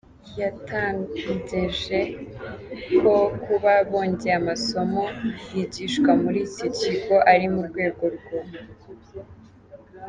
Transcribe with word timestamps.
yatangeje 0.39 1.99
ko 3.01 3.15
kuba 3.43 3.73
bongeye 3.89 4.35
amasomo 4.41 5.03
yigishwa 5.53 6.11
muri 6.21 6.39
iki 6.47 6.67
kigo 6.79 7.15
ari 7.31 7.45
mu 7.53 7.61
rwego 7.69 8.03
rwo. 8.15 8.39